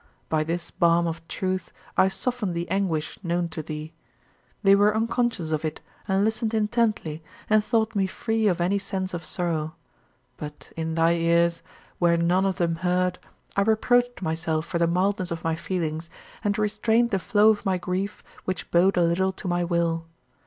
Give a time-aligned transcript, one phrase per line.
[0.29, 3.93] By this balm of truth, I softened the anguish known to thee.
[4.63, 9.13] They were unconscious of it and listened intently and thought me free of any sense
[9.13, 9.75] of sorrow.
[10.37, 11.61] But in thy ears,
[11.99, 13.19] where none of them heard,
[13.55, 16.09] I reproached myself for the mildness of my feelings,
[16.43, 20.07] and restrained the flow of my grief which bowed a little to my will.